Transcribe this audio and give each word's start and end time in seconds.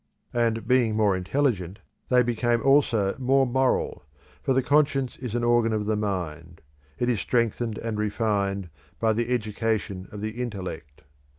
And 0.33 0.65
being 0.67 0.95
more 0.95 1.15
intelligent, 1.15 1.77
they 2.09 2.23
became 2.23 2.59
also 2.63 3.13
more 3.19 3.45
moral, 3.45 4.03
for 4.41 4.51
the 4.55 4.63
conscience 4.63 5.15
is 5.17 5.35
an 5.35 5.43
organ 5.43 5.73
of 5.73 5.85
the 5.85 5.95
mind; 5.95 6.61
it 6.97 7.07
is 7.07 7.19
strengthened 7.21 7.77
and 7.77 7.99
refined 7.99 8.71
by 8.99 9.13
the 9.13 9.31
education 9.31 10.07
of 10.11 10.21
the 10.21 10.41
intellect. 10.41 11.03